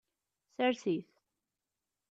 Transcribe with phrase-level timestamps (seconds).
[0.55, 1.05] Sers-it.